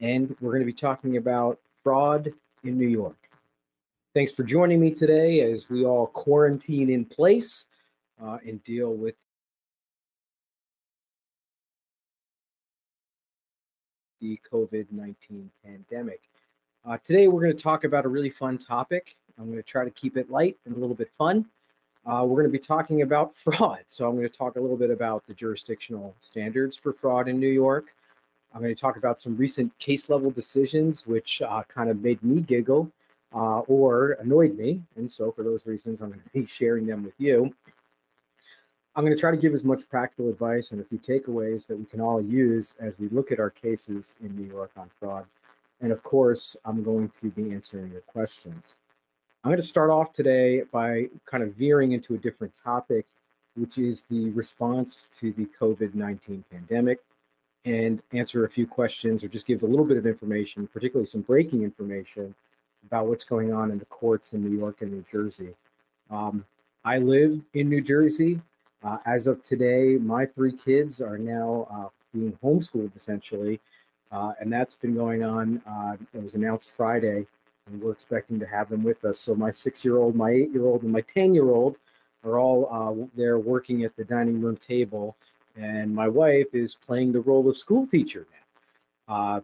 [0.00, 2.32] and we're going to be talking about fraud
[2.64, 3.16] in New York.
[4.14, 7.66] Thanks for joining me today as we all quarantine in place
[8.22, 9.16] uh, and deal with
[14.20, 16.20] the COVID-19 pandemic.
[16.86, 19.16] Uh, today, we're going to talk about a really fun topic.
[19.38, 21.46] I'm going to try to keep it light and a little bit fun.
[22.06, 23.80] Uh, we're going to be talking about fraud.
[23.86, 27.40] So I'm going to talk a little bit about the jurisdictional standards for fraud in
[27.40, 27.94] New York.
[28.54, 32.22] I'm going to talk about some recent case level decisions, which uh, kind of made
[32.22, 32.88] me giggle
[33.34, 34.80] uh, or annoyed me.
[34.94, 37.52] And so for those reasons, I'm going to be sharing them with you.
[38.94, 41.76] I'm going to try to give as much practical advice and a few takeaways that
[41.76, 45.24] we can all use as we look at our cases in New York on fraud.
[45.80, 48.76] And of course, I'm going to be answering your questions.
[49.42, 53.06] I'm going to start off today by kind of veering into a different topic,
[53.56, 57.00] which is the response to the COVID-19 pandemic
[57.64, 61.22] and answer a few questions or just give a little bit of information, particularly some
[61.22, 62.34] breaking information
[62.86, 65.54] about what's going on in the courts in New York and New Jersey.
[66.10, 66.44] Um,
[66.84, 68.40] I live in New Jersey.
[68.82, 73.58] Uh, as of today, my three kids are now uh, being homeschooled essentially,
[74.12, 75.62] uh, and that's been going on.
[75.66, 77.26] Uh, it was announced Friday,
[77.66, 79.18] and we're expecting to have them with us.
[79.18, 81.76] So my six-year-old, my eight-year-old, and my ten-year-old
[82.24, 85.16] are all uh, there working at the dining room table
[85.56, 89.14] and my wife is playing the role of school teacher now.
[89.14, 89.40] Uh,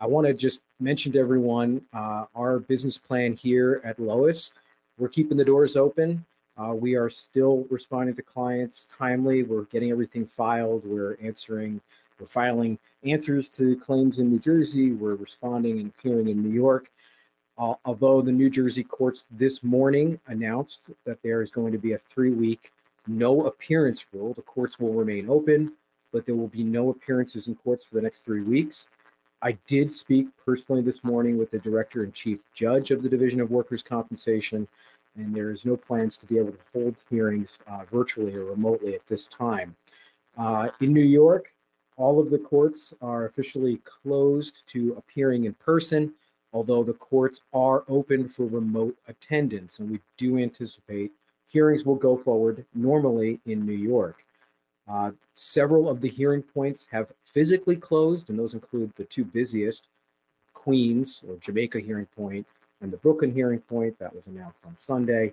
[0.00, 4.50] I want to just mention to everyone uh, our business plan here at Lowis.
[4.98, 6.24] We're keeping the doors open.
[6.56, 9.42] Uh, we are still responding to clients timely.
[9.42, 10.84] We're getting everything filed.
[10.84, 11.80] We're answering,
[12.18, 14.92] we're filing answers to claims in New Jersey.
[14.92, 16.90] We're responding and appearing in New York.
[17.56, 21.98] Although the New Jersey courts this morning announced that there is going to be a
[21.98, 22.72] three week
[23.06, 24.34] no appearance rule.
[24.34, 25.72] The courts will remain open,
[26.12, 28.88] but there will be no appearances in courts for the next three weeks.
[29.42, 33.40] I did speak personally this morning with the director and chief judge of the Division
[33.40, 34.68] of Workers' Compensation,
[35.16, 38.94] and there is no plans to be able to hold hearings uh, virtually or remotely
[38.94, 39.74] at this time.
[40.38, 41.52] Uh, in New York,
[41.96, 46.14] all of the courts are officially closed to appearing in person,
[46.52, 51.12] although the courts are open for remote attendance, and we do anticipate
[51.52, 54.24] hearings will go forward normally in New York.
[54.88, 59.88] Uh, several of the hearing points have physically closed, and those include the two busiest,
[60.54, 62.46] Queens or Jamaica hearing point
[62.80, 65.32] and the Brooklyn hearing point that was announced on Sunday.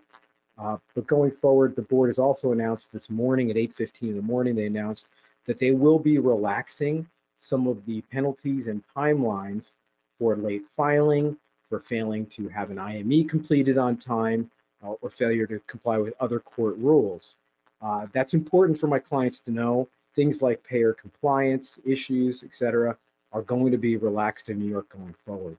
[0.57, 4.22] Uh, but going forward, the board has also announced this morning at 8:15 in the
[4.22, 5.07] morning, they announced
[5.46, 7.07] that they will be relaxing
[7.40, 9.72] some of the penalties and timelines
[10.18, 11.38] for late filing,
[11.69, 14.51] for failing to have an IME completed on time,
[14.81, 17.35] or failure to comply with other court rules.
[17.81, 19.88] Uh, that's important for my clients to know.
[20.16, 22.97] Things like payer compliance issues, et cetera,
[23.31, 25.57] are going to be relaxed in New York going forward.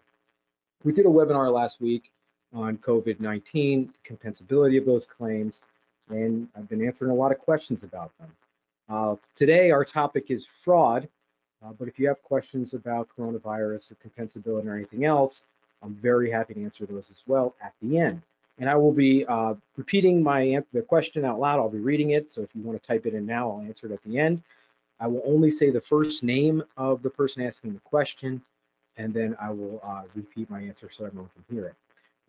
[0.84, 2.10] We did a webinar last week
[2.52, 5.62] on COVID-19, the compensability of those claims,
[6.08, 8.28] and I've been answering a lot of questions about them.
[8.88, 11.08] Uh, today, our topic is fraud,
[11.64, 15.44] uh, but if you have questions about coronavirus or compensability or anything else,
[15.82, 18.20] I'm very happy to answer those as well at the end.
[18.60, 21.58] And I will be uh, repeating my the question out loud.
[21.58, 22.30] I'll be reading it.
[22.32, 24.42] So if you want to type it in now, I'll answer it at the end.
[25.00, 28.42] I will only say the first name of the person asking the question,
[28.98, 31.74] and then I will uh, repeat my answer so everyone can hear it.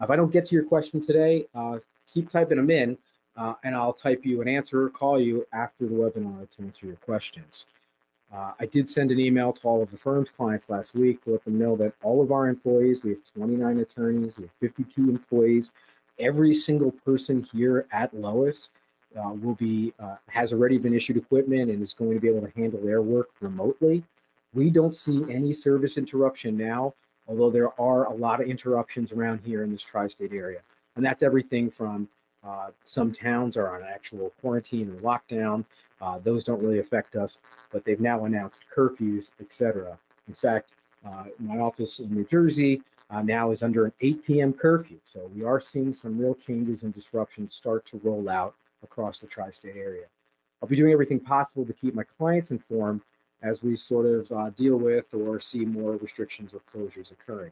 [0.02, 2.98] If I don't get to your question today, uh, keep typing them in,
[3.36, 6.86] uh, and I'll type you an answer or call you after the webinar to answer
[6.86, 7.66] your questions.
[8.34, 11.32] Uh, I did send an email to all of the firm's clients last week to
[11.32, 15.10] let them know that all of our employees, we have 29 attorneys, we have 52
[15.10, 15.72] employees,
[16.22, 18.70] every single person here at Lowis
[19.18, 22.42] uh, will be uh, has already been issued equipment and is going to be able
[22.42, 24.04] to handle their work remotely.
[24.54, 26.94] We don't see any service interruption now,
[27.28, 30.60] although there are a lot of interruptions around here in this tri-state area,
[30.96, 32.08] and that's everything from
[32.44, 35.64] uh, some towns are on actual quarantine or lockdown.
[36.02, 37.40] Uh, those don't really affect us,
[37.72, 39.98] but they've now announced curfews, etc.
[40.28, 40.72] In fact,
[41.06, 42.82] uh, my office in New Jersey
[43.12, 44.54] uh, now is under an 8 p.m.
[44.54, 44.98] curfew.
[45.04, 49.28] So we are seeing some real changes and disruptions start to roll out across the
[49.28, 50.06] tri-state area.
[50.62, 53.02] I'll be doing everything possible to keep my clients informed
[53.42, 57.52] as we sort of uh, deal with or see more restrictions or closures occurring.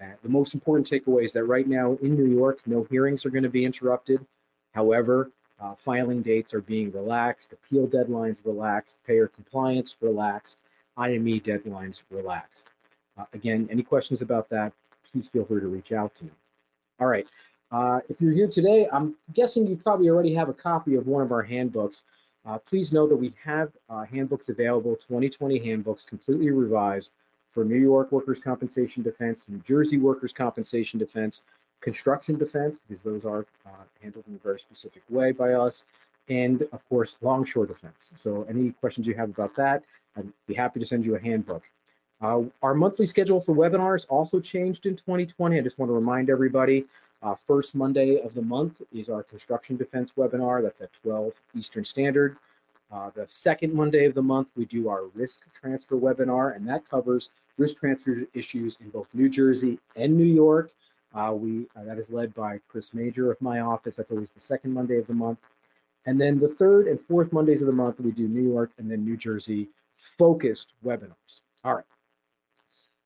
[0.00, 3.30] Uh, the most important takeaway is that right now in New York, no hearings are
[3.30, 4.24] going to be interrupted.
[4.72, 10.60] However, uh, filing dates are being relaxed, appeal deadlines relaxed, payer compliance relaxed,
[10.96, 12.68] IME deadlines relaxed.
[13.16, 14.72] Uh, again, any questions about that,
[15.12, 16.30] please feel free to reach out to me.
[17.00, 17.26] All right.
[17.70, 21.22] Uh, if you're here today, I'm guessing you probably already have a copy of one
[21.22, 22.02] of our handbooks.
[22.44, 27.12] Uh, please know that we have uh, handbooks available, 2020 handbooks, completely revised
[27.50, 31.42] for New York workers' compensation defense, New Jersey workers' compensation defense,
[31.80, 35.84] construction defense, because those are uh, handled in a very specific way by us,
[36.28, 38.08] and of course, longshore defense.
[38.14, 39.84] So any questions you have about that,
[40.16, 41.62] I'd be happy to send you a handbook.
[42.22, 45.58] Uh, our monthly schedule for webinars also changed in 2020.
[45.58, 46.86] I just want to remind everybody,
[47.20, 50.62] uh, first Monday of the month is our construction defense webinar.
[50.62, 52.36] That's at 12 Eastern Standard.
[52.92, 56.88] Uh, the second Monday of the month, we do our risk transfer webinar, and that
[56.88, 60.70] covers risk transfer issues in both New Jersey and New York.
[61.14, 63.96] Uh, we uh, That is led by Chris Major of my office.
[63.96, 65.38] That's always the second Monday of the month.
[66.06, 68.90] And then the third and fourth Mondays of the month, we do New York and
[68.90, 69.68] then New Jersey
[70.18, 71.40] focused webinars.
[71.64, 71.84] All right,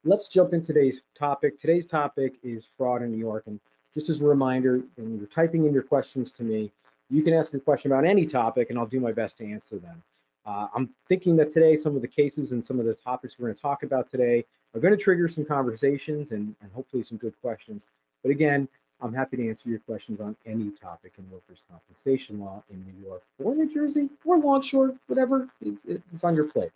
[0.07, 1.59] let's jump in today's topic.
[1.59, 3.45] Today's topic is fraud in New York.
[3.47, 3.59] And
[3.93, 6.71] just as a reminder, when you're typing in your questions to me,
[7.11, 9.79] you can ask a question about any topic and I'll do my best to answer
[9.79, 10.03] them.
[10.47, 13.47] Uh, I'm thinking that today some of the cases and some of the topics we're
[13.49, 14.45] going to talk about today
[14.75, 17.87] are going to trigger some conversations and, and hopefully some good questions.
[18.23, 18.69] But again,
[19.01, 23.05] I'm happy to answer your questions on any topic in workers' compensation law in New
[23.05, 26.71] York or New Jersey or Longshore, whatever it's on your plate.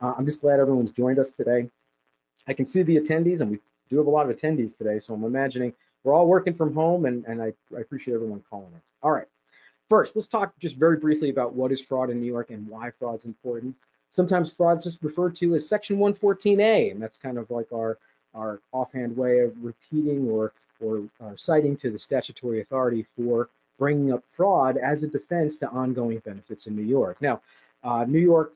[0.00, 1.68] Uh, I'm just glad everyone's joined us today.
[2.48, 3.60] I can see the attendees, and we
[3.90, 5.72] do have a lot of attendees today, so I'm imagining
[6.02, 8.80] we're all working from home, and, and I, I appreciate everyone calling in.
[9.02, 9.26] All right.
[9.88, 12.90] First, let's talk just very briefly about what is fraud in New York and why
[12.90, 13.74] fraud is important.
[14.10, 17.98] Sometimes fraud is just referred to as Section 114A, and that's kind of like our
[18.34, 23.48] our offhand way of repeating or or uh, citing to the statutory authority for
[23.78, 27.20] bringing up fraud as a defense to ongoing benefits in New York.
[27.20, 27.40] Now,
[27.82, 28.52] uh, New York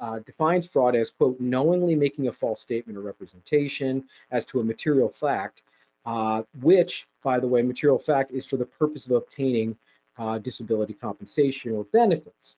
[0.00, 4.64] uh, defines fraud as quote knowingly making a false statement or representation as to a
[4.64, 5.62] material fact,
[6.06, 9.76] uh, which, by the way, material fact is for the purpose of obtaining
[10.18, 12.56] uh, disability compensation or benefits.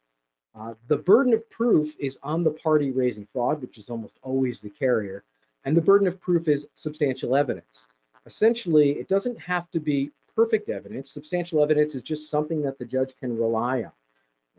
[0.54, 4.60] Uh, the burden of proof is on the party raising fraud, which is almost always
[4.60, 5.22] the carrier,
[5.64, 7.84] and the burden of proof is substantial evidence.
[8.24, 11.10] Essentially, it doesn't have to be perfect evidence.
[11.10, 13.92] Substantial evidence is just something that the judge can rely on.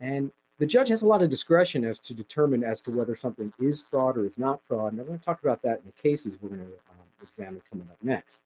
[0.00, 3.52] And the judge has a lot of discretion as to determine as to whether something
[3.60, 4.92] is fraud or is not fraud.
[4.92, 7.62] And I'm going to talk about that in the cases we're going to um, examine
[7.70, 8.38] coming up next.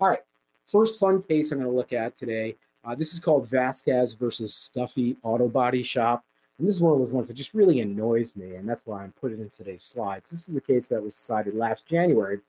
[0.00, 0.22] All right,
[0.66, 4.54] first fun case I'm going to look at today uh, this is called Vasquez versus
[4.54, 6.24] Stuffy Auto Body Shop.
[6.58, 9.02] And this is one of those ones that just really annoys me, and that's why
[9.02, 10.28] I'm putting it in today's slides.
[10.30, 12.40] This is a case that was decided last January.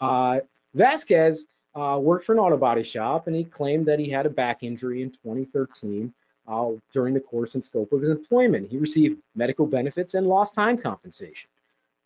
[0.00, 0.40] Uh,
[0.74, 4.30] Vasquez uh, worked for an auto body shop, and he claimed that he had a
[4.30, 6.12] back injury in 2013
[6.48, 8.70] uh, during the course and scope of his employment.
[8.70, 11.48] He received medical benefits and lost time compensation.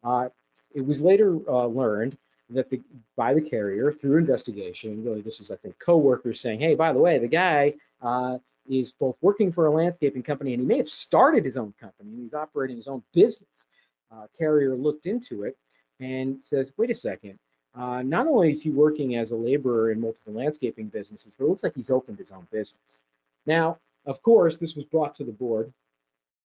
[0.02, 0.28] Uh,
[0.74, 2.16] it was later uh, learned
[2.50, 2.80] that the
[3.16, 5.04] by the carrier through investigation.
[5.04, 8.38] Really, this is I think coworkers saying, "Hey, by the way, the guy uh,
[8.68, 12.10] is both working for a landscaping company and he may have started his own company
[12.10, 13.66] and he's operating his own business."
[14.12, 15.56] Uh, carrier looked into it
[16.00, 17.38] and says, "Wait a second.
[17.72, 21.48] Uh, not only is he working as a laborer in multiple landscaping businesses, but it
[21.48, 23.02] looks like he's opened his own business."
[23.46, 25.72] Now, of course, this was brought to the board,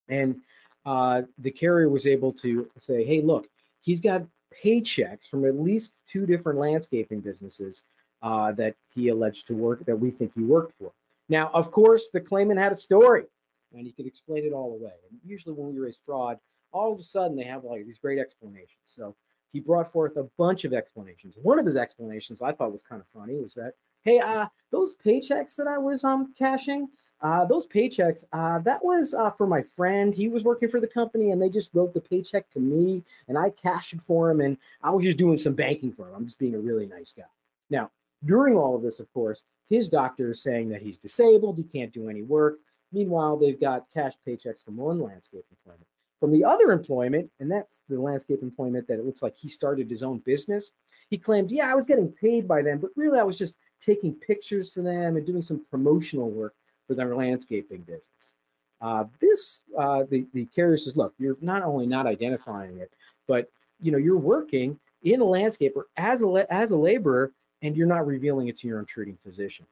[0.08, 0.40] and
[0.84, 3.48] uh, the carrier was able to say, "Hey, look."
[3.80, 4.26] He's got
[4.64, 7.82] paychecks from at least two different landscaping businesses
[8.20, 10.90] uh, that he alleged to work that we think he worked for.
[11.28, 13.26] Now, of course, the claimant had a story,
[13.72, 14.94] and he could explain it all away.
[15.08, 16.38] And usually, when we raise fraud,
[16.72, 18.82] all of a sudden they have like these great explanations.
[18.84, 19.14] So
[19.52, 21.36] he brought forth a bunch of explanations.
[21.40, 24.94] One of his explanations I thought was kind of funny was that, hey, uh, those
[24.96, 26.88] paychecks that I was um cashing,
[27.22, 30.14] uh, those paychecks, uh, that was uh, for my friend.
[30.14, 33.38] He was working for the company and they just wrote the paycheck to me and
[33.38, 36.14] I cashed it for him and I was just doing some banking for him.
[36.14, 37.24] I'm just being a really nice guy.
[37.70, 37.90] Now,
[38.24, 41.92] during all of this, of course, his doctor is saying that he's disabled, he can't
[41.92, 42.58] do any work.
[42.92, 45.86] Meanwhile, they've got cash paychecks from one landscape employment.
[46.20, 49.90] From the other employment, and that's the landscape employment that it looks like he started
[49.90, 50.72] his own business,
[51.10, 54.14] he claimed, yeah, I was getting paid by them, but really I was just taking
[54.14, 56.54] pictures for them and doing some promotional work
[56.86, 58.32] for their landscaping business.
[58.80, 62.92] Uh, this, uh, the, the carrier says, look, you're not only not identifying it,
[63.26, 63.50] but
[63.80, 68.06] you know, you're working in a landscaper as a, as a laborer and you're not
[68.06, 69.68] revealing it to your own treating physicians.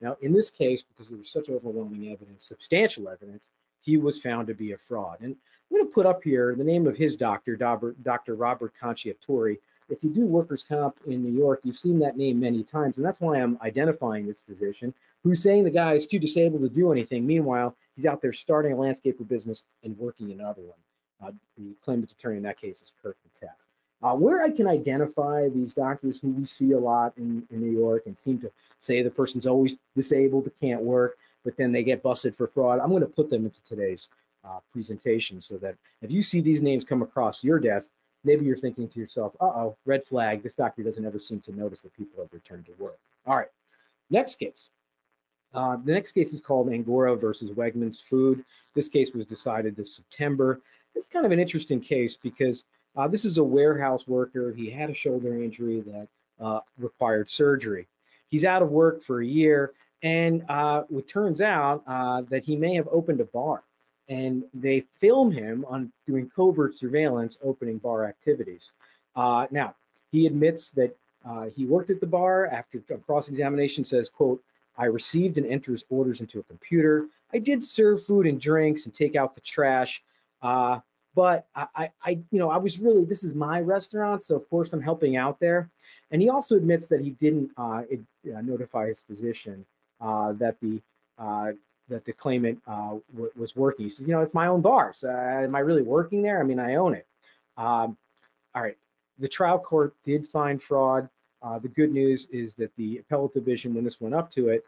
[0.00, 3.48] Now, in this case, because there was such overwhelming evidence, substantial evidence,
[3.80, 5.18] he was found to be a fraud.
[5.20, 5.34] And
[5.70, 8.34] I'm going to put up here the name of his doctor, Dr.
[8.34, 12.62] Robert Conciatori, if you do workers' comp in New York, you've seen that name many
[12.62, 16.62] times, and that's why I'm identifying this physician who's saying the guy is too disabled
[16.62, 17.26] to do anything.
[17.26, 20.78] Meanwhile, he's out there starting a landscaper business and working another one.
[21.22, 23.50] Uh, the claimant attorney in that case is Kirk Teff.
[24.02, 27.70] Uh, where I can identify these doctors who we see a lot in, in New
[27.70, 32.02] York and seem to say the person's always disabled, can't work, but then they get
[32.02, 34.08] busted for fraud, I'm going to put them into today's
[34.44, 37.90] uh, presentation so that if you see these names come across your desk,
[38.24, 41.80] maybe you're thinking to yourself, uh-oh, red flag, this doctor doesn't ever seem to notice
[41.80, 42.98] that people have returned to work.
[43.26, 43.48] All right,
[44.10, 44.70] next case.
[45.54, 48.44] Uh, the next case is called Angora versus Wegmans Food.
[48.74, 50.60] This case was decided this September.
[50.96, 52.64] It's kind of an interesting case because
[52.96, 54.52] uh, this is a warehouse worker.
[54.52, 56.08] He had a shoulder injury that
[56.40, 57.86] uh, required surgery.
[58.26, 62.56] He's out of work for a year, and uh, it turns out uh, that he
[62.56, 63.62] may have opened a bar.
[64.08, 68.72] And they film him on doing covert surveillance, opening bar activities.
[69.16, 69.74] Uh, now,
[70.12, 74.42] he admits that uh, he worked at the bar after cross-examination says, quote,
[74.76, 77.06] I received and enters orders into a computer.
[77.32, 80.02] I did serve food and drinks and take out the trash.
[80.42, 80.80] Uh,
[81.14, 84.72] but I, I, you know, I was really, this is my restaurant, so of course
[84.72, 85.70] I'm helping out there.
[86.10, 88.00] And he also admits that he didn't uh, it,
[88.34, 89.64] uh, notify his physician
[90.00, 90.82] uh, that the
[91.16, 91.52] uh,
[91.88, 92.96] that the claimant uh,
[93.36, 93.84] was working.
[93.84, 96.40] He says, you know, it's my own bar, so uh, am I really working there?
[96.40, 97.06] I mean, I own it.
[97.56, 97.96] Um,
[98.54, 98.76] all right,
[99.18, 101.08] the trial court did find fraud.
[101.62, 104.64] the good news is that the appellate division, when this went up to it,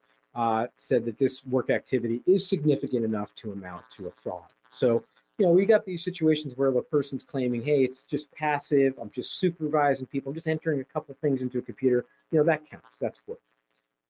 [0.76, 4.44] said that this work activity is significant enough to amount to a fraud.
[4.70, 5.02] So
[5.38, 9.10] you know, we got these situations where the person's claiming, hey, it's just passive, I'm
[9.10, 12.06] just supervising people, I'm just entering a couple of things into a computer.
[12.30, 13.40] You know, that counts, that's work.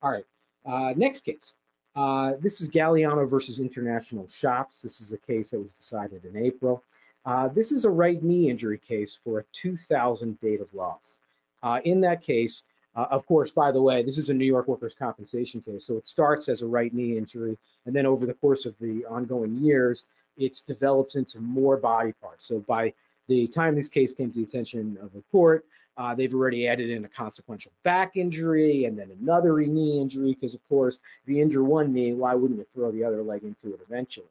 [0.03, 0.27] All right,
[0.65, 1.55] uh, next case.
[1.97, 4.83] Uh, this is Galliano versus International Shops.
[4.83, 6.85] This is a case that was decided in April.
[7.25, 11.17] Uh, this is a right knee injury case for a 2000 date of loss.
[11.63, 14.69] Uh, in that case, uh, of course, by the way, this is a New York
[14.69, 18.35] workers' compensation case, so it starts as a right knee injury, and then over the
[18.35, 22.47] course of the ongoing years, it's developed into more body parts.
[22.47, 22.93] So by
[23.27, 25.65] the time this case came to the attention of the court,
[25.97, 30.55] uh, they've already added in a consequential back injury and then another knee injury because,
[30.55, 33.75] of course, if you injure one knee, why wouldn't you throw the other leg into
[33.75, 34.27] it eventually?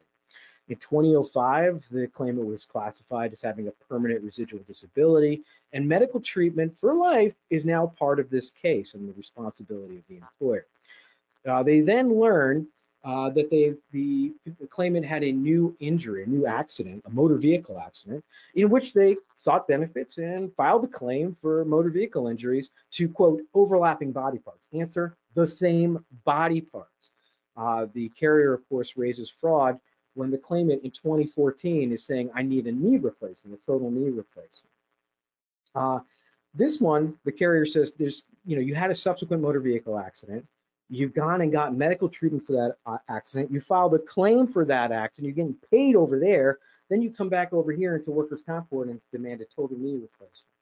[0.68, 5.42] In 2005, the claimant was classified as having a permanent residual disability,
[5.72, 10.02] and medical treatment for life is now part of this case and the responsibility of
[10.08, 10.66] the employer.
[11.46, 12.66] Uh, they then learned
[13.06, 17.36] uh, that they the, the claimant had a new injury, a new accident, a motor
[17.36, 18.22] vehicle accident,
[18.56, 23.40] in which they sought benefits and filed a claim for motor vehicle injuries to quote
[23.54, 24.66] overlapping body parts.
[24.72, 27.12] Answer: the same body parts.
[27.56, 29.78] Uh, the carrier, of course, raises fraud
[30.14, 34.10] when the claimant in 2014 is saying, "I need a knee replacement, a total knee
[34.10, 34.72] replacement."
[35.76, 36.00] Uh,
[36.54, 40.44] this one, the carrier says, "There's, you know, you had a subsequent motor vehicle accident."
[40.88, 43.50] You've gone and got medical treatment for that uh, accident.
[43.50, 45.26] You filed a claim for that accident.
[45.26, 46.58] You're getting paid over there.
[46.88, 49.94] Then you come back over here into workers' comp court and demand a total knee
[49.94, 50.52] replacement.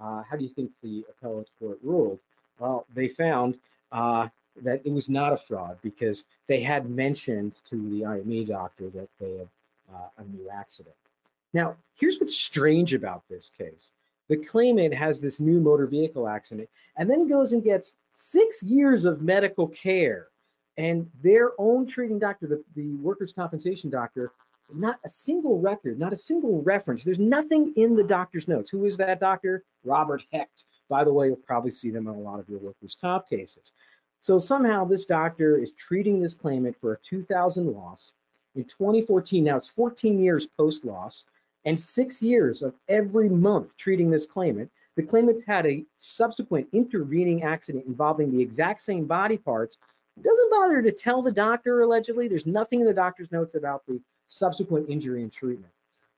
[0.00, 2.20] Uh, how do you think the appellate court ruled?
[2.58, 3.58] Well, they found
[3.92, 4.28] uh,
[4.62, 9.08] that it was not a fraud because they had mentioned to the IME doctor that
[9.20, 9.48] they had
[9.94, 10.94] uh, a new accident.
[11.52, 13.92] Now, here's what's strange about this case
[14.30, 19.04] the claimant has this new motor vehicle accident and then goes and gets six years
[19.04, 20.28] of medical care.
[20.76, 24.30] And their own treating doctor, the, the workers' compensation doctor,
[24.72, 27.02] not a single record, not a single reference.
[27.02, 28.70] There's nothing in the doctor's notes.
[28.70, 29.64] Who is that doctor?
[29.84, 30.62] Robert Hecht.
[30.88, 33.72] By the way, you'll probably see them in a lot of your workers' comp cases.
[34.20, 38.12] So somehow this doctor is treating this claimant for a 2000 loss.
[38.54, 41.24] In 2014, now it's 14 years post loss
[41.64, 44.70] and six years of every month treating this claimant.
[44.96, 49.78] The claimant's had a subsequent intervening accident involving the exact same body parts.
[50.20, 52.28] Doesn't bother to tell the doctor allegedly.
[52.28, 55.72] There's nothing in the doctor's notes about the subsequent injury and treatment.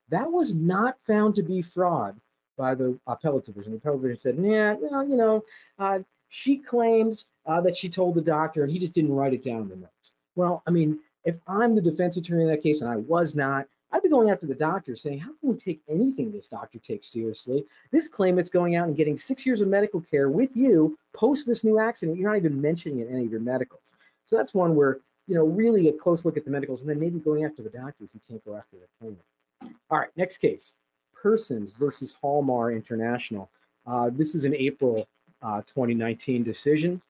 [0.09, 2.19] That was not found to be fraud
[2.57, 3.73] by the appellate division.
[3.73, 5.45] The appellate division said, yeah, well, you know,
[5.79, 9.45] uh, she claims uh, that she told the doctor and he just didn't write it
[9.45, 10.13] down in the notes.
[10.35, 13.67] Well, I mean, if I'm the defense attorney in that case and I was not,
[13.93, 17.09] I'd be going after the doctor saying, how can we take anything this doctor takes
[17.09, 17.67] seriously?
[17.91, 21.63] This claimant's going out and getting six years of medical care with you post this
[21.63, 22.19] new accident.
[22.19, 23.93] You're not even mentioning it in any of your medicals.
[24.25, 26.99] So that's one where, you know, really a close look at the medicals and then
[26.99, 29.77] maybe going after the doctor if you can't go after the claimant.
[29.91, 30.73] All right, next case,
[31.15, 33.51] Persons versus Hallmar International.
[33.87, 35.07] Uh, this is an April
[35.43, 37.03] uh, 2019 decision.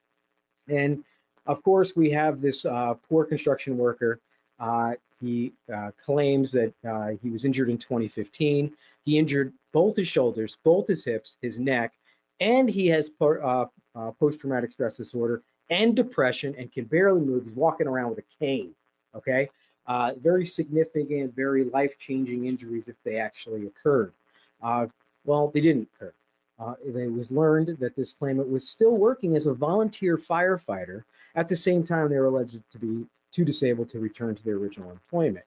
[0.69, 1.05] And
[1.47, 4.21] of course, we have this uh, poor construction worker
[4.59, 8.73] uh, he uh, claims that uh, he was injured in 2015.
[9.05, 11.93] He injured both his shoulders, both his hips, his neck,
[12.41, 17.45] and he has uh, uh, post-traumatic stress disorder and depression and can barely move.
[17.45, 18.75] He's walking around with a cane.
[19.15, 19.49] Okay,
[19.87, 24.13] uh, very significant, very life-changing injuries if they actually occurred.
[24.61, 26.13] well, they didn't occur.
[26.85, 31.57] it was learned that this claimant was still working as a volunteer firefighter at the
[31.57, 35.45] same time they were alleged to be too disabled to return to their original employment.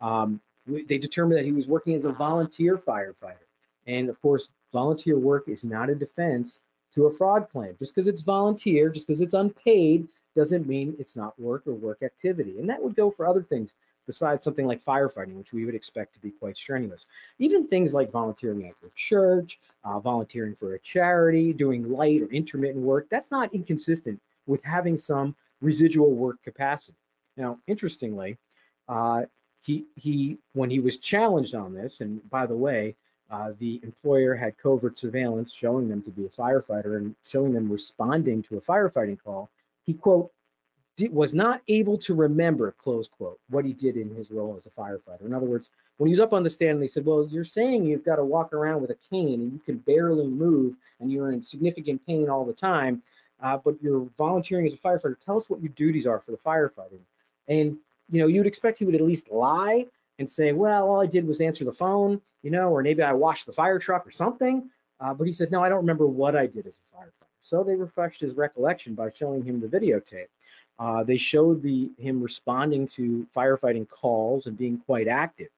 [0.00, 3.46] Um, they determined that he was working as a volunteer firefighter.
[3.86, 6.60] And of course, volunteer work is not a defense
[6.94, 7.74] to a fraud claim.
[7.78, 12.02] Just because it's volunteer, just because it's unpaid, doesn't mean it's not work or work
[12.02, 12.58] activity.
[12.58, 13.74] And that would go for other things
[14.06, 17.06] besides something like firefighting, which we would expect to be quite strenuous.
[17.38, 22.26] Even things like volunteering at your church, uh, volunteering for a charity, doing light or
[22.26, 26.96] intermittent work, that's not inconsistent with having some residual work capacity.
[27.38, 28.36] Now, interestingly,
[28.88, 29.22] uh,
[29.60, 32.96] he, he, when he was challenged on this, and by the way,
[33.30, 37.70] uh, the employer had covert surveillance showing them to be a firefighter and showing them
[37.70, 39.50] responding to a firefighting call.
[39.84, 40.30] He quote
[40.96, 44.66] did, was not able to remember close quote what he did in his role as
[44.66, 45.26] a firefighter.
[45.26, 47.84] In other words, when he was up on the stand, they said, "Well, you're saying
[47.84, 51.32] you've got to walk around with a cane and you can barely move and you're
[51.32, 53.02] in significant pain all the time,
[53.40, 55.18] uh, but you're volunteering as a firefighter.
[55.20, 57.00] Tell us what your duties are for the firefighting."
[57.48, 57.76] And
[58.10, 59.86] you know, you'd expect he would at least lie
[60.18, 63.12] and say, well, all I did was answer the phone, you know, or maybe I
[63.12, 64.70] washed the fire truck or something.
[65.00, 67.28] Uh, but he said, no, I don't remember what I did as a firefighter.
[67.40, 70.26] So they refreshed his recollection by showing him the videotape.
[70.78, 75.48] Uh, they showed the him responding to firefighting calls and being quite active.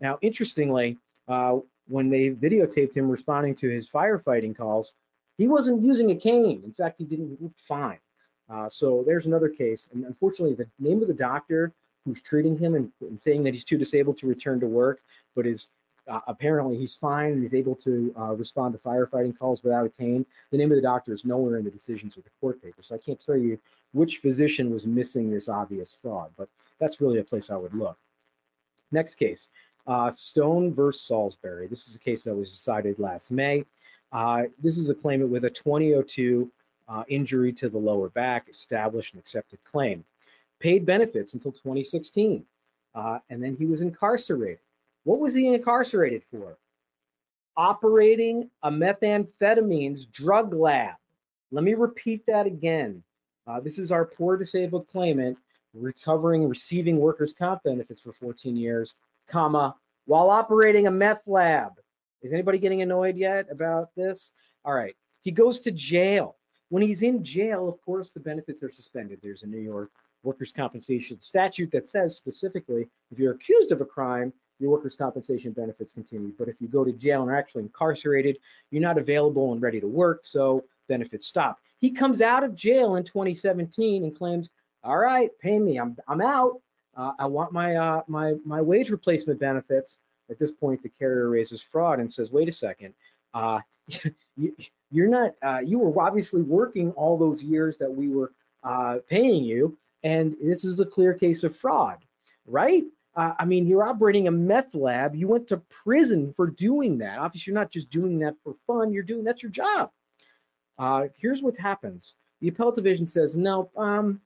[0.00, 4.92] Now, interestingly, uh, when they videotaped him responding to his firefighting calls,
[5.38, 6.62] he wasn't using a cane.
[6.64, 7.98] In fact, he didn't look fine.
[8.48, 9.88] Uh, so there's another case.
[9.92, 11.72] And unfortunately, the name of the doctor
[12.04, 15.00] who's treating him and, and saying that he's too disabled to return to work,
[15.34, 15.68] but is
[16.08, 19.88] uh, apparently he's fine and he's able to uh, respond to firefighting calls without a
[19.88, 20.24] cane.
[20.52, 22.94] The name of the doctor is nowhere in the decisions or the court papers, so
[22.94, 23.58] I can't tell you
[23.92, 26.48] which physician was missing this obvious fraud, but
[26.78, 27.98] that's really a place I would look.
[28.92, 29.48] Next case,
[29.86, 31.66] uh, Stone versus Salisbury.
[31.66, 33.64] This is a case that was decided last May.
[34.12, 36.50] Uh, this is a claimant with a 2002
[36.88, 40.04] uh, injury to the lower back, established and accepted claim
[40.60, 42.44] paid benefits until 2016.
[42.94, 44.58] Uh, and then he was incarcerated.
[45.04, 46.56] What was he incarcerated for?
[47.56, 50.94] Operating a methamphetamines drug lab.
[51.52, 53.02] Let me repeat that again.
[53.46, 55.38] Uh, this is our poor disabled claimant
[55.74, 58.94] recovering, receiving workers' comp benefits for 14 years,
[59.28, 59.74] comma,
[60.06, 61.72] while operating a meth lab.
[62.22, 64.32] Is anybody getting annoyed yet about this?
[64.64, 64.96] All right.
[65.20, 66.35] He goes to jail.
[66.68, 69.20] When he's in jail, of course, the benefits are suspended.
[69.22, 69.90] There's a New York
[70.22, 75.52] workers' compensation statute that says specifically if you're accused of a crime, your workers' compensation
[75.52, 76.32] benefits continue.
[76.38, 78.38] But if you go to jail and are actually incarcerated,
[78.70, 81.60] you're not available and ready to work, so benefits stop.
[81.78, 84.50] He comes out of jail in 2017 and claims,
[84.82, 85.78] "All right, pay me.
[85.78, 86.60] I'm I'm out.
[86.96, 89.98] Uh, I want my uh, my my wage replacement benefits."
[90.28, 92.94] At this point, the carrier raises fraud and says, "Wait a second.
[93.34, 93.60] Uh,
[94.36, 94.54] you,
[95.04, 95.34] are not.
[95.42, 98.32] Uh, you were obviously working all those years that we were
[98.64, 99.76] uh, paying you.
[100.02, 101.98] And this is a clear case of fraud,
[102.46, 102.84] right?
[103.14, 105.14] Uh, I mean, you're operating a meth lab.
[105.14, 107.18] You went to prison for doing that.
[107.18, 108.92] Obviously, you're not just doing that for fun.
[108.92, 109.90] You're doing that's your job.
[110.78, 112.14] Uh, here's what happens.
[112.40, 114.20] The appellate division says, no, um,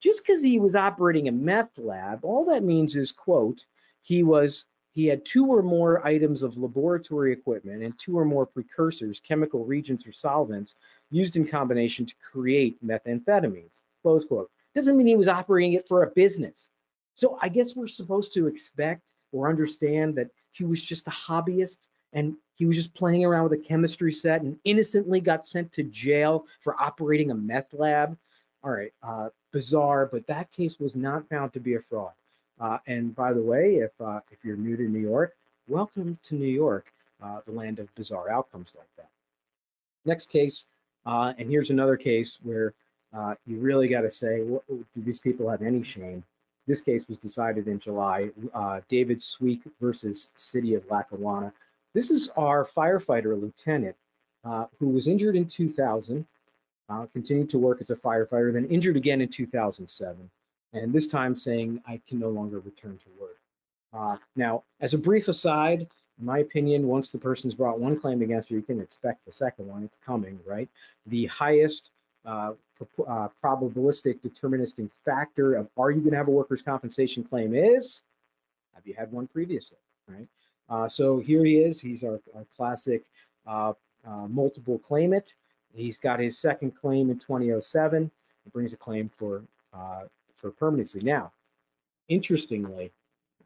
[0.00, 3.66] just because he was operating a meth lab, all that means is, quote,
[4.02, 4.64] he was
[4.98, 9.64] he had two or more items of laboratory equipment and two or more precursors, chemical
[9.64, 10.74] reagents or solvents
[11.12, 16.02] used in combination to create methamphetamines, close quote doesn't mean he was operating it for
[16.02, 16.70] a business.
[17.14, 21.78] So I guess we're supposed to expect or understand that he was just a hobbyist
[22.12, 25.84] and he was just playing around with a chemistry set and innocently got sent to
[25.84, 28.18] jail for operating a meth lab.
[28.64, 32.14] All right, uh, bizarre, but that case was not found to be a fraud.
[32.60, 35.36] Uh, and by the way, if uh, if you're new to New York,
[35.68, 36.92] welcome to New York,
[37.22, 39.08] uh, the land of bizarre outcomes like that.
[40.04, 40.64] Next case,
[41.06, 42.74] uh, and here's another case where
[43.12, 46.24] uh, you really got to say, do these people have any shame?
[46.66, 48.30] This case was decided in July.
[48.52, 51.52] Uh, David Sweek versus City of Lackawanna.
[51.94, 53.96] This is our firefighter lieutenant
[54.78, 56.26] who was injured in 2000,
[56.88, 60.30] uh, continued to work as a firefighter, then injured again in 2007,
[60.72, 63.38] and this time saying, I can no longer return to work.
[63.92, 65.86] Uh, now, as a brief aside,
[66.18, 69.32] in my opinion, once the person's brought one claim against you, you can expect the
[69.32, 69.82] second one.
[69.82, 70.68] It's coming, right?
[71.06, 71.90] The highest
[72.24, 72.52] uh,
[73.06, 78.02] uh, probabilistic deterministic factor of are you going to have a workers' compensation claim is
[78.74, 80.28] have you had one previously, right?
[80.68, 81.80] Uh, so here he is.
[81.80, 83.04] He's our, our classic
[83.46, 83.72] uh,
[84.06, 85.34] uh, multiple claimant.
[85.74, 88.10] He's got his second claim in 2007.
[88.44, 90.02] He brings a claim for uh,
[90.38, 91.00] for permanency.
[91.00, 91.32] Now,
[92.08, 92.92] interestingly,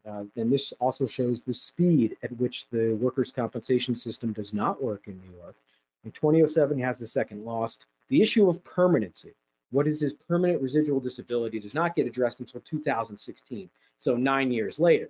[0.05, 4.81] uh, and this also shows the speed at which the workers' compensation system does not
[4.81, 5.55] work in New York.
[6.03, 7.85] In 2007, he has the second lost.
[8.09, 9.33] The issue of permanency,
[9.71, 14.77] what is his permanent residual disability, does not get addressed until 2016, so nine years
[14.77, 15.09] later.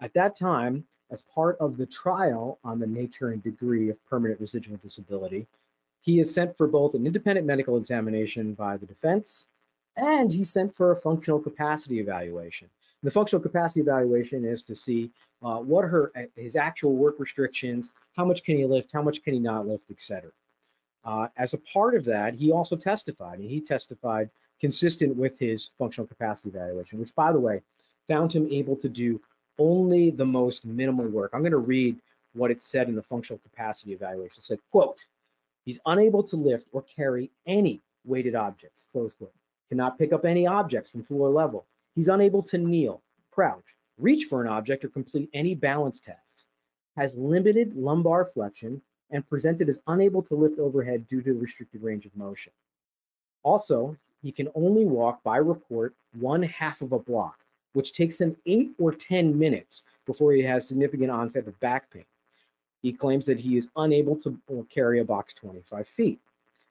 [0.00, 4.40] At that time, as part of the trial on the nature and degree of permanent
[4.40, 5.46] residual disability,
[6.02, 9.46] he is sent for both an independent medical examination by the defense
[9.98, 12.68] and he sent for a functional capacity evaluation.
[13.02, 15.10] The functional capacity evaluation is to see
[15.42, 19.34] uh, what her, his actual work restrictions, how much can he lift, how much can
[19.34, 20.30] he not lift, etc.
[21.04, 24.30] Uh, as a part of that, he also testified, and he testified
[24.60, 27.62] consistent with his functional capacity evaluation, which, by the way,
[28.08, 29.20] found him able to do
[29.58, 31.30] only the most minimal work.
[31.32, 31.96] I'm going to read
[32.34, 34.40] what it said in the functional capacity evaluation.
[34.40, 35.04] It said, quote,
[35.64, 39.32] he's unable to lift or carry any weighted objects, close quote.
[39.68, 41.66] Cannot pick up any objects from floor level.
[41.94, 46.46] He's unable to kneel, crouch, reach for an object, or complete any balance tasks.
[46.96, 51.82] Has limited lumbar flexion and presented as unable to lift overhead due to the restricted
[51.82, 52.52] range of motion.
[53.42, 57.38] Also, he can only walk by report one half of a block,
[57.72, 62.04] which takes him eight or 10 minutes before he has significant onset of back pain.
[62.82, 64.38] He claims that he is unable to
[64.70, 66.20] carry a box 25 feet.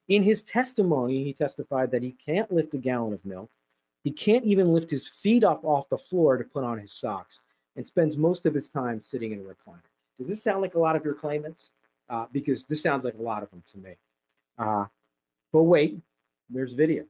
[0.08, 3.50] In his testimony, he testified that he can't lift a gallon of milk.
[4.04, 7.42] He can't even lift his feet up off the floor to put on his socks
[7.76, 9.82] and spends most of his time sitting in a recliner.
[10.18, 11.72] Does this sound like a lot of your claimants?
[12.10, 13.96] Uh, because this sounds like a lot of them to me.
[14.58, 14.86] Uh,
[15.52, 16.00] but wait,
[16.50, 17.04] there's video.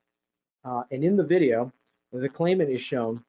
[0.65, 1.71] Uh, and in the video,
[2.11, 3.23] the claimant is shown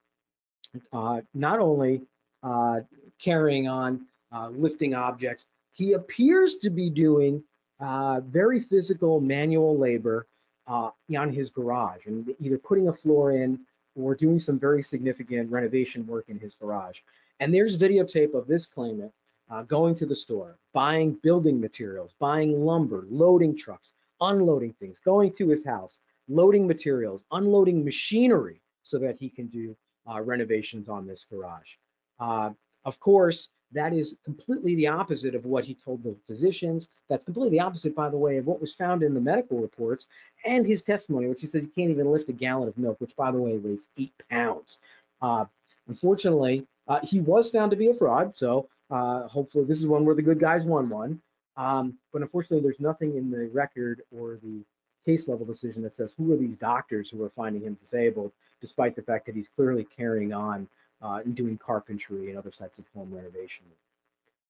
[0.93, 2.03] uh, not only
[2.43, 2.81] uh,
[3.19, 7.43] carrying on uh, lifting objects, he appears to be doing
[7.81, 10.27] uh, very physical manual labor
[10.67, 13.61] uh, on his garage and either putting a floor in
[13.95, 16.99] or doing some very significant renovation work in his garage.
[17.41, 19.13] And there's videotape of this claimant
[19.51, 25.33] uh, going to the store, buying building materials, buying lumber, loading trucks, unloading things, going
[25.33, 29.77] to his house, loading materials, unloading machinery so that he can do
[30.11, 31.77] uh, renovations on this garage.
[32.21, 32.51] Uh,
[32.85, 36.89] of course, that is completely the opposite of what he told the physicians.
[37.09, 40.07] That's completely the opposite, by the way, of what was found in the medical reports
[40.45, 43.15] and his testimony, which he says he can't even lift a gallon of milk, which,
[43.17, 44.79] by the way, weighs eight pounds.
[45.21, 45.45] Uh,
[45.87, 48.35] unfortunately, uh, he was found to be a fraud.
[48.35, 51.21] So uh, hopefully, this is one where the good guys won one.
[51.57, 54.63] Um, but unfortunately, there's nothing in the record or the
[55.05, 58.95] case level decision that says who are these doctors who are finding him disabled, despite
[58.95, 60.69] the fact that he's clearly carrying on
[61.03, 63.65] uh, and doing carpentry and other types of home renovation.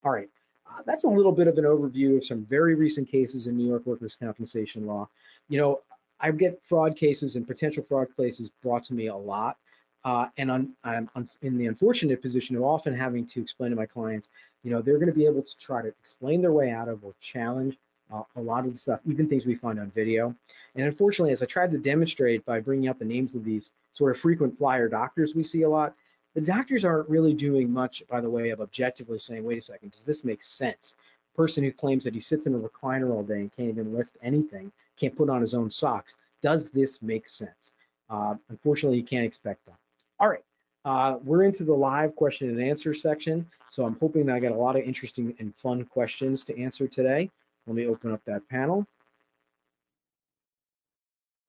[0.04, 0.28] All right,
[0.66, 3.66] uh, that's a little bit of an overview of some very recent cases in New
[3.66, 5.08] York workers' compensation law.
[5.48, 5.80] You know,
[6.20, 9.56] I get fraud cases and potential fraud cases brought to me a lot.
[10.04, 11.10] Uh, and on, I'm
[11.42, 14.28] in the unfortunate position of often having to explain to my clients,
[14.62, 17.04] you know, they're going to be able to try to explain their way out of
[17.04, 17.78] or challenge
[18.12, 20.34] uh, a lot of the stuff, even things we find on video.
[20.76, 24.14] And unfortunately, as I tried to demonstrate by bringing out the names of these sort
[24.14, 25.94] of frequent flyer doctors we see a lot,
[26.38, 29.90] the doctors aren't really doing much by the way of objectively saying, wait a second,
[29.90, 30.94] does this make sense?
[31.34, 33.92] A person who claims that he sits in a recliner all day and can't even
[33.92, 37.72] lift anything, can't put on his own socks, does this make sense?
[38.08, 39.74] Uh, unfortunately, you can't expect that.
[40.20, 40.44] All right,
[40.84, 43.44] uh, we're into the live question and answer section.
[43.68, 46.86] So I'm hoping that I got a lot of interesting and fun questions to answer
[46.86, 47.32] today.
[47.66, 48.86] Let me open up that panel.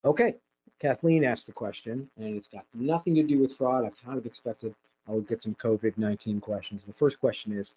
[0.03, 0.33] Okay,
[0.79, 3.85] Kathleen asked the question, and it's got nothing to do with fraud.
[3.85, 4.73] I kind of expected
[5.07, 6.83] I would get some COVID-19 questions.
[6.83, 7.73] The first question is,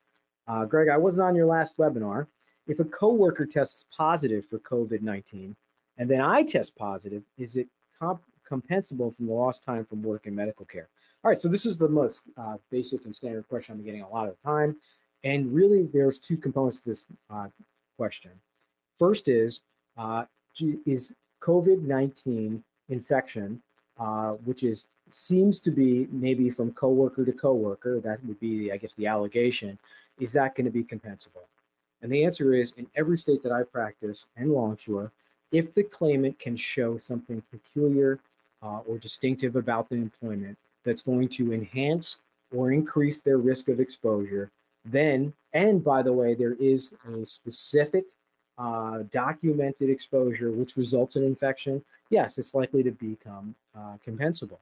[0.47, 2.27] uh, Greg, I wasn't on your last webinar.
[2.67, 5.55] If a coworker tests positive for COVID-19
[5.99, 10.27] and then I test positive, is it comp compensable from the lost time from work
[10.27, 10.89] and medical care?
[11.25, 14.09] All right, so this is the most uh, basic and standard question I'm getting a
[14.09, 14.77] lot of the time.
[15.25, 17.49] And really, there's two components to this uh,
[17.97, 18.33] question.
[18.99, 19.61] First is,
[19.97, 20.25] uh,
[20.85, 23.61] is COVID-19 infection,
[23.99, 28.77] uh, which is seems to be maybe from coworker to coworker, that would be, I
[28.79, 29.79] guess, the allegation,
[30.19, 31.47] is that going to be compensable?
[32.01, 35.13] And the answer is, in every state that I practice and Longshore,
[35.53, 38.19] if the claimant can show something peculiar
[38.63, 42.17] uh, or distinctive about the employment that's going to enhance
[42.55, 44.51] or increase their risk of exposure,
[44.85, 48.07] then, and by the way, there is a specific
[48.59, 54.59] uh, documented exposure which results in infection, yes, it's likely to become uh, compensable.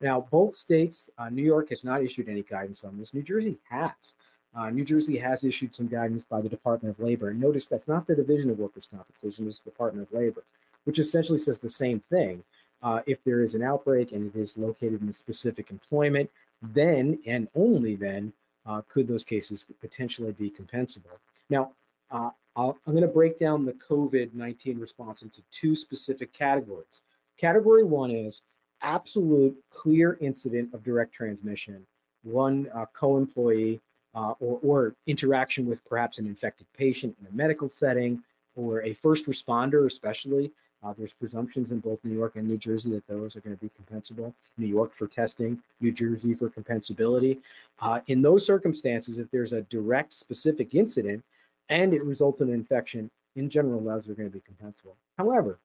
[0.00, 3.14] Now, both states, uh, New York has not issued any guidance on this.
[3.14, 4.14] New Jersey has.
[4.54, 7.30] Uh, New Jersey has issued some guidance by the Department of Labor.
[7.30, 10.44] And notice that's not the Division of Workers' Compensation, it's the Department of Labor,
[10.84, 12.42] which essentially says the same thing.
[12.82, 16.30] Uh, if there is an outbreak and it is located in a specific employment,
[16.62, 18.32] then and only then
[18.66, 21.18] uh, could those cases potentially be compensable.
[21.50, 21.72] Now,
[22.10, 27.02] uh, i am going to break down the COVID-19 response into two specific categories.
[27.38, 28.42] Category one is
[28.82, 31.86] absolute clear incident of direct transmission.
[32.24, 33.80] One uh, co-employee
[34.14, 38.22] uh, or, or interaction with perhaps an infected patient in a medical setting
[38.56, 40.50] or a first responder, especially.
[40.82, 43.60] Uh, there's presumptions in both New York and New Jersey that those are going to
[43.60, 44.32] be compensable.
[44.58, 47.38] New York for testing, New Jersey for compensability.
[47.80, 51.24] Uh, in those circumstances, if there's a direct specific incident
[51.68, 54.94] and it results in an infection, in general, those are going to be compensable.
[55.16, 55.58] However,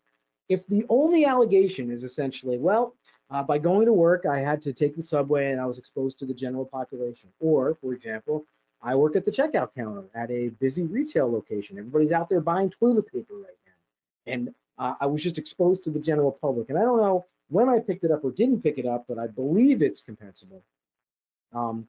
[0.50, 2.96] if the only allegation is essentially, well,
[3.32, 6.20] uh, by going to work, I had to take the subway and I was exposed
[6.20, 7.30] to the general population.
[7.40, 8.46] Or, for example,
[8.82, 11.78] I work at the checkout counter at a busy retail location.
[11.78, 14.34] Everybody's out there buying toilet paper right now.
[14.34, 16.70] And uh, I was just exposed to the general public.
[16.70, 19.18] And I don't know when I picked it up or didn't pick it up, but
[19.18, 20.62] I believe it's compensable.
[21.54, 21.88] Um,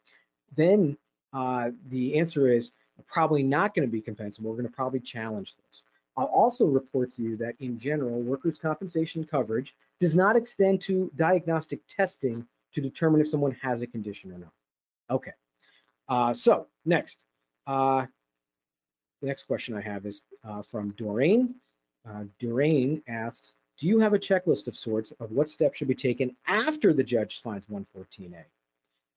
[0.57, 0.97] then
[1.33, 2.71] uh, the answer is
[3.07, 4.43] probably not going to be compensable.
[4.45, 5.83] We're going to probably challenge this.
[6.17, 11.11] I'll also report to you that in general, workers' compensation coverage does not extend to
[11.17, 14.53] diagnostic testing to determine if someone has a condition or not.
[15.11, 15.33] Okay,
[16.09, 17.25] uh, so next,
[17.67, 18.07] uh,
[19.21, 21.55] the next question I have is uh, from Doreen.
[22.09, 25.95] Uh, Doreen asks, do you have a checklist of sorts of what steps should be
[25.95, 28.45] taken after the judge finds 114A?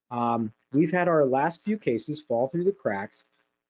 [0.09, 3.25] Um, we've had our last few cases fall through the cracks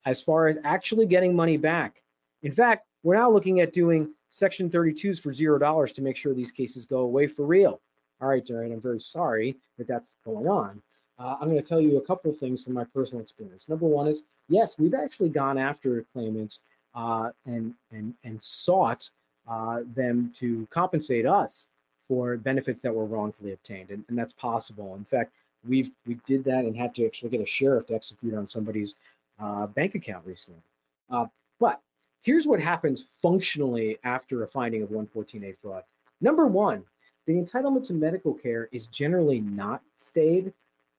[0.08, 2.02] as far as actually getting money back.
[2.42, 6.34] In fact, we're now looking at doing Section 32s for zero dollars to make sure
[6.34, 7.82] these cases go away for real.
[8.22, 10.82] All right, Darren, I'm very sorry that that's going on.
[11.20, 13.68] Uh, I'm going to tell you a couple of things from my personal experience.
[13.68, 16.62] Number one is, yes, we've actually gone after claimants
[16.96, 19.10] uh, and, and, and sought
[19.46, 21.68] uh, them to compensate us
[22.08, 24.96] for benefits that were wrongfully obtained, and, and that's possible.
[24.96, 25.34] In fact,
[25.68, 28.96] we've we did that and had to actually get a sheriff to execute on somebody's
[29.40, 30.62] uh, bank account recently.
[31.10, 31.26] Uh,
[31.60, 31.82] but
[32.28, 35.84] Here's what happens functionally after a finding of 114A fraud.
[36.20, 36.84] Number one,
[37.26, 40.52] the entitlement to medical care is generally not stayed,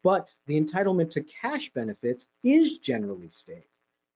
[0.03, 3.67] but the entitlement to cash benefits is generally stayed.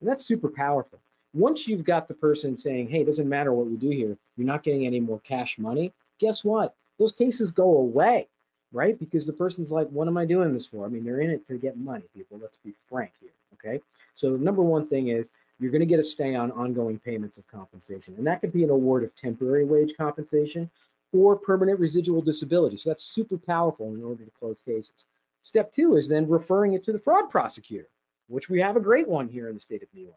[0.00, 1.00] And that's super powerful.
[1.34, 4.46] Once you've got the person saying, hey, it doesn't matter what we do here, you're
[4.46, 6.74] not getting any more cash money, guess what?
[6.98, 8.26] Those cases go away,
[8.72, 8.98] right?
[8.98, 10.86] Because the person's like, what am I doing this for?
[10.86, 12.38] I mean, they're in it to get money, people.
[12.40, 13.32] Let's be frank here,
[13.64, 13.80] okay?
[14.14, 17.46] So number one thing is you're going to get a stay on ongoing payments of
[17.46, 18.14] compensation.
[18.16, 20.70] And that could be an award of temporary wage compensation
[21.12, 22.76] or permanent residual disability.
[22.76, 25.06] So that's super powerful in order to close cases.
[25.42, 27.88] Step two is then referring it to the fraud prosecutor,
[28.28, 30.16] which we have a great one here in the state of New York.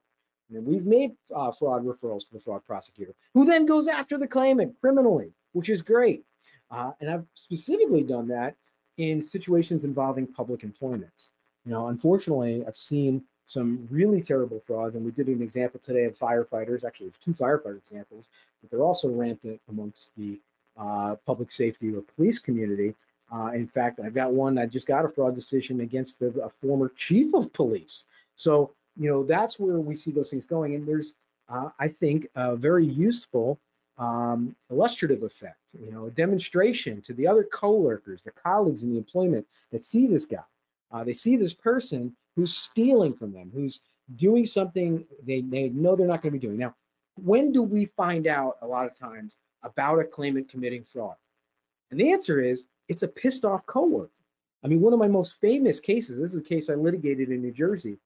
[0.50, 4.28] And we've made uh, fraud referrals to the fraud prosecutor, who then goes after the
[4.28, 6.24] claimant criminally, which is great.
[6.70, 8.56] Uh, and I've specifically done that
[8.98, 11.30] in situations involving public employment.
[11.66, 14.96] You know, unfortunately, I've seen some really terrible frauds.
[14.96, 16.84] And we did an example today of firefighters.
[16.84, 18.28] Actually, there's two firefighter examples,
[18.62, 20.40] but they're also rampant amongst the
[20.78, 22.96] uh, public safety or police community.
[23.34, 24.58] Uh, in fact, I've got one.
[24.58, 28.06] I just got a fraud decision against the, a former chief of police.
[28.36, 30.76] So you know that's where we see those things going.
[30.76, 31.14] And there's,
[31.50, 33.60] uh, I think, a very useful
[33.98, 35.60] um, illustrative effect.
[35.74, 40.08] You know, a demonstration to the other coworkers, the colleagues in the employment that see
[40.08, 40.44] this guy.
[40.92, 43.80] Uh, they see this person who's stealing from them, who's
[44.16, 46.58] doing something they, they know they're not going to be doing.
[46.58, 46.76] Now,
[47.16, 51.16] when do we find out a lot of times about a claimant committing fraud?
[51.92, 54.12] And the answer is it's a pissed off coworker.
[54.64, 57.42] I mean, one of my most famous cases, this is a case I litigated in
[57.42, 57.98] New Jersey.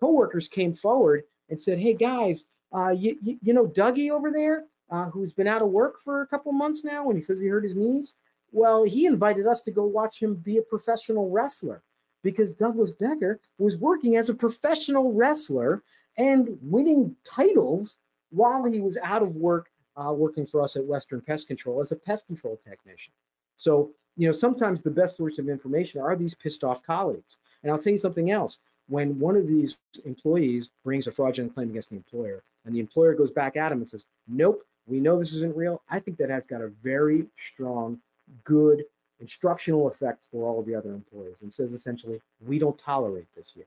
[0.00, 2.44] Coworkers came forward and said, hey guys,
[2.76, 6.22] uh, you, you, you, know Dougie over there, uh, who's been out of work for
[6.22, 8.14] a couple months now and he says he hurt his knees?
[8.52, 11.82] Well, he invited us to go watch him be a professional wrestler
[12.22, 15.82] because Douglas Becker was working as a professional wrestler
[16.16, 17.96] and winning titles
[18.30, 21.92] while he was out of work uh, working for us at Western Pest Control as
[21.92, 23.12] a pest control technician.
[23.56, 27.36] So, you know, sometimes the best source of information are these pissed off colleagues.
[27.62, 28.58] And I'll tell you something else.
[28.88, 33.14] When one of these employees brings a fraudulent claim against the employer and the employer
[33.14, 36.30] goes back at him and says, nope, we know this isn't real, I think that
[36.30, 38.00] has got a very strong,
[38.44, 38.84] good
[39.20, 43.50] instructional effect for all of the other employees and says essentially, we don't tolerate this
[43.52, 43.66] here.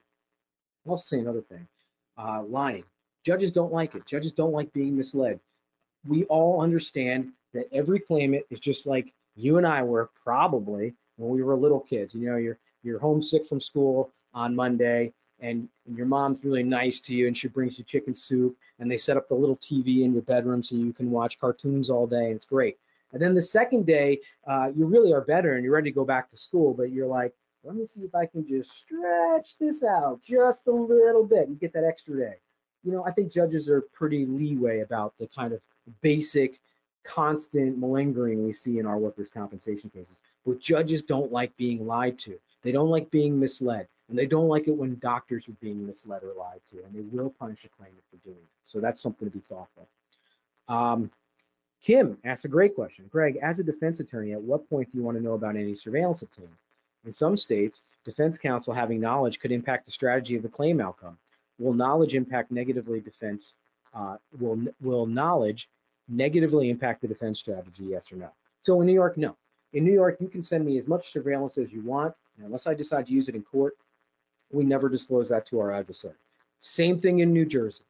[0.85, 1.67] I'll also say another thing,
[2.17, 2.83] uh, lying.
[3.23, 4.05] Judges don't like it.
[4.05, 5.39] Judges don't like being misled.
[6.05, 11.29] We all understand that every claimant is just like you and I were probably when
[11.29, 12.13] we were little kids.
[12.13, 16.99] You know, you're you're homesick from school on Monday, and, and your mom's really nice
[17.01, 20.03] to you, and she brings you chicken soup, and they set up the little TV
[20.03, 22.77] in your bedroom so you can watch cartoons all day, and it's great.
[23.13, 26.03] And then the second day, uh, you really are better and you're ready to go
[26.03, 29.83] back to school, but you're like, let me see if I can just stretch this
[29.83, 32.35] out just a little bit and get that extra day.
[32.83, 35.61] You know, I think judges are pretty leeway about the kind of
[36.01, 36.59] basic,
[37.03, 40.19] constant malingering we see in our workers' compensation cases.
[40.45, 42.37] But judges don't like being lied to.
[42.63, 43.87] They don't like being misled.
[44.09, 47.01] And they don't like it when doctors are being misled or lied to, and they
[47.01, 48.49] will punish a claimant for doing it.
[48.63, 49.87] So that's something to be thoughtful.
[50.67, 51.09] Um,
[51.83, 53.05] Kim asks a great question.
[53.11, 55.75] Greg, as a defense attorney, at what point do you want to know about any
[55.75, 56.55] surveillance obtained?
[57.05, 61.17] In some states, defense counsel having knowledge could impact the strategy of the claim outcome.
[61.59, 63.55] Will knowledge impact negatively defense?
[63.93, 65.69] Uh, will will knowledge
[66.07, 67.83] negatively impact the defense strategy?
[67.83, 68.29] Yes or no?
[68.61, 69.35] So in New York, no.
[69.73, 72.73] In New York, you can send me as much surveillance as you want, unless I
[72.73, 73.75] decide to use it in court,
[74.51, 76.15] we never disclose that to our adversary.
[76.59, 77.83] Same thing in New Jersey.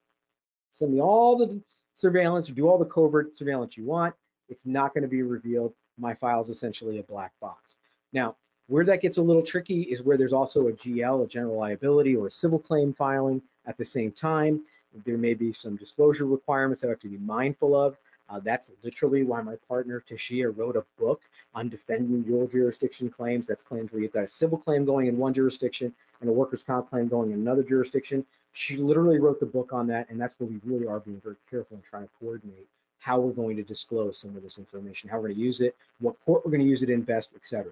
[0.71, 1.61] Send me all the
[1.93, 4.13] surveillance or do all the covert surveillance you want.
[4.49, 5.73] It's not going to be revealed.
[5.97, 7.75] My file is essentially a black box.
[8.11, 8.35] Now,
[8.67, 12.15] where that gets a little tricky is where there's also a GL, a general liability,
[12.15, 14.61] or a civil claim filing at the same time.
[15.05, 17.97] There may be some disclosure requirements that I have to be mindful of.
[18.33, 21.21] Uh, that's literally why my partner Tashia wrote a book
[21.53, 23.45] on defending dual jurisdiction claims.
[23.45, 26.63] That's claims where you've got a civil claim going in one jurisdiction and a workers'
[26.63, 28.25] comp claim going in another jurisdiction.
[28.53, 31.35] She literally wrote the book on that, and that's where we really are being very
[31.47, 32.67] careful and trying to coordinate
[32.97, 35.75] how we're going to disclose some of this information, how we're going to use it,
[35.99, 37.71] what court we're going to use it in best, etc.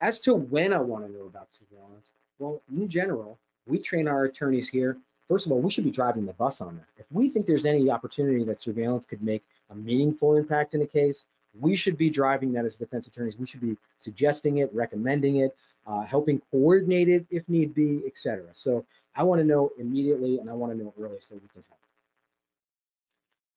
[0.00, 4.24] As to when I want to know about surveillance, well, in general, we train our
[4.24, 4.96] attorneys here.
[5.28, 6.86] First of all, we should be driving the bus on that.
[6.96, 10.86] If we think there's any opportunity that surveillance could make a meaningful impact in a
[10.86, 11.24] case,
[11.58, 13.38] we should be driving that as defense attorneys.
[13.38, 18.44] We should be suggesting it, recommending it, uh, helping coordinate it if need be, etc.
[18.52, 21.64] So I want to know immediately and I want to know early so we can
[21.68, 21.76] help.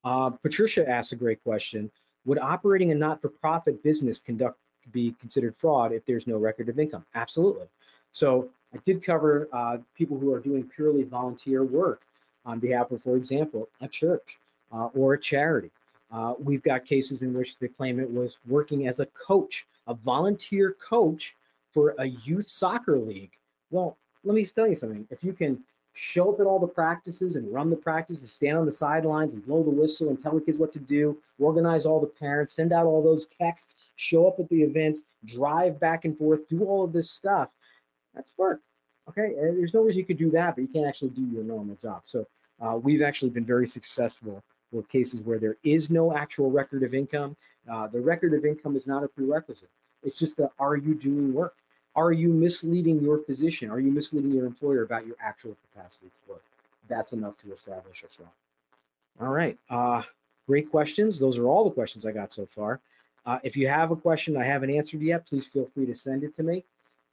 [0.04, 1.92] Uh, Patricia asks a great question.
[2.26, 4.58] Would operating a not-for-profit business conduct
[4.92, 7.06] be considered fraud if there's no record of income?
[7.16, 7.68] Absolutely.
[8.12, 12.02] So I did cover uh, people who are doing purely volunteer work
[12.46, 14.40] on behalf of, for example, a church
[14.72, 15.72] uh, or a charity.
[16.12, 20.76] Uh, we've got cases in which the claimant was working as a coach, a volunteer
[20.88, 21.36] coach
[21.72, 23.32] for a youth soccer league.
[23.70, 25.08] Well, let me tell you something.
[25.12, 28.66] If you can show up at all the practices and run the practices, stand on
[28.66, 32.00] the sidelines and blow the whistle and tell the kids what to do, organize all
[32.00, 36.18] the parents, send out all those texts, show up at the events, drive back and
[36.18, 37.50] forth, do all of this stuff.
[38.16, 38.62] That's work.
[39.10, 41.76] Okay, there's no reason you could do that, but you can't actually do your normal
[41.76, 42.02] job.
[42.06, 42.28] So
[42.62, 46.94] uh, we've actually been very successful for cases where there is no actual record of
[46.94, 47.36] income.
[47.70, 49.70] Uh, the record of income is not a prerequisite.
[50.04, 51.56] It's just the are you doing work?
[51.96, 53.70] Are you misleading your physician?
[53.70, 56.44] Are you misleading your employer about your actual capacity to work?
[56.88, 58.30] That's enough to establish a fraud.
[59.20, 60.04] All right, uh,
[60.48, 61.20] great questions.
[61.20, 62.80] Those are all the questions I got so far.
[63.26, 66.24] Uh, if you have a question I haven't answered yet, please feel free to send
[66.24, 66.64] it to me.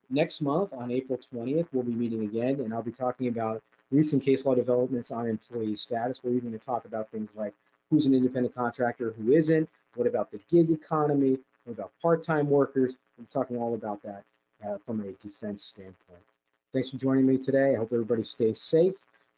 [0.09, 4.23] Next month, on April 20th, we'll be meeting again, and I'll be talking about recent
[4.23, 6.21] case law developments on employee status.
[6.23, 7.55] We're even going to talk about things like
[7.91, 12.97] who's an independent contractor, who isn't, what about the gig economy, what about part-time workers.
[13.19, 14.25] I'm talking all about that
[14.67, 16.23] uh, from a defense standpoint.
[16.73, 17.75] Thanks for joining me today.
[17.75, 18.95] I hope everybody stays safe.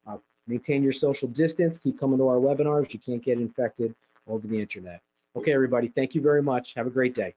[0.07, 1.79] Uh, maintain your social distance.
[1.79, 2.93] Keep coming to our webinars.
[2.93, 3.95] You can't get infected
[4.27, 5.01] over the internet.
[5.37, 5.89] Okay, everybody.
[5.89, 6.75] Thank you very much.
[6.75, 7.35] Have a great day.